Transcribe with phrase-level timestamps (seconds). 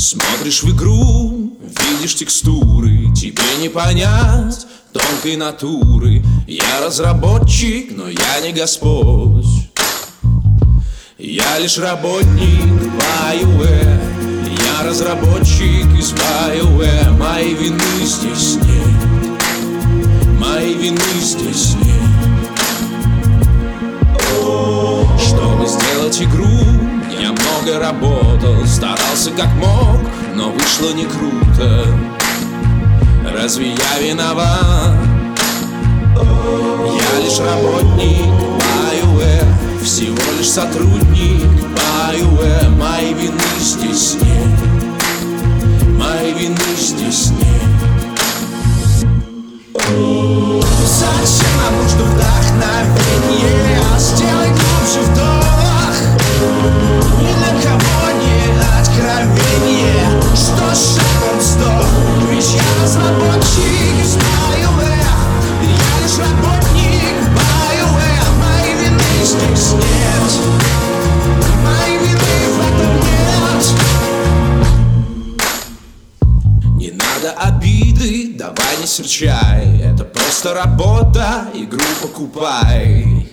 [0.00, 6.24] Смотришь в игру, видишь текстуры Тебе не понять тонкой натуры.
[6.46, 9.44] Я разработчик, но я не господь.
[11.18, 12.64] Я лишь работник
[12.96, 14.00] BioWare.
[14.48, 17.10] Я разработчик из BioWare.
[17.18, 18.56] Мои вины здесь
[29.20, 30.00] старался как мог,
[30.34, 31.86] но вышло не круто.
[33.34, 34.94] Разве я виноват?
[36.16, 38.26] Я лишь работник
[38.58, 41.44] BioWare Всего лишь сотрудник
[41.74, 44.58] BioWare Моей вины здесь нет.
[45.98, 47.40] Моей вины здесь нет.
[50.86, 53.82] Зачем нам нужно вдохновение?
[53.98, 55.94] Сделай глубже вдох.
[57.20, 57.99] Ни для кого
[60.40, 61.86] Что шагом сдох
[62.30, 65.18] Ведь я разработчик из BioWare.
[65.60, 68.30] Я лишь работник BioWare.
[68.40, 70.32] Моей вины здесь нет.
[71.62, 73.64] Моей вины в этом нет.
[76.76, 79.82] Не надо обиды, давай не серчай.
[79.82, 83.28] Это просто работа, игру покупай.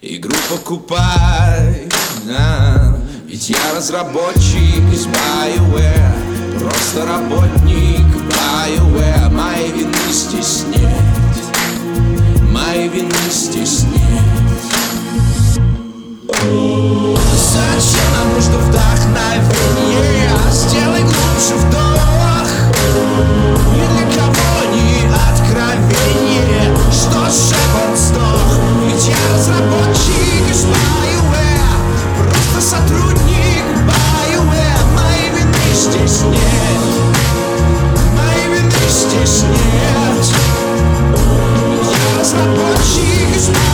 [0.00, 1.88] Игру покупай
[2.26, 2.93] да.
[3.34, 9.28] Ведь я разработчик из BioWare Просто работник BioWare.
[9.28, 11.02] Моей вины здесь нет
[12.52, 14.22] Моей вины здесь нет
[16.30, 20.30] Зачем нам нужно вдохновение?
[20.52, 22.46] Сделай глубже вдох.
[23.74, 26.76] Ни для кого не откровение.
[26.92, 31.54] Что шепот сдох Ведь я разработчик из BioWare
[32.16, 33.13] Просто сотрудник
[43.34, 43.73] разработчик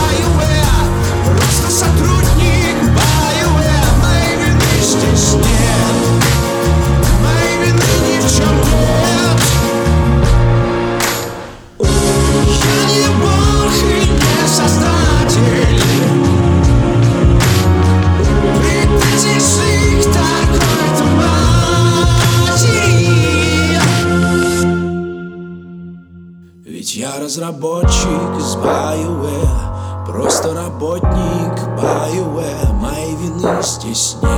[26.81, 32.73] Ведь я разработчик из BioWare Просто работник BioWare.
[32.73, 34.31] Моей вины здесь нет.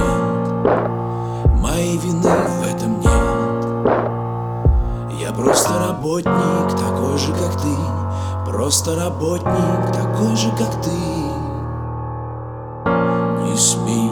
[1.62, 3.66] Моей вины в этом нет.
[5.22, 7.78] Я просто работник, такой же, как ты.
[8.46, 10.92] Просто работник, такой же, как ты.
[13.46, 14.03] Не смей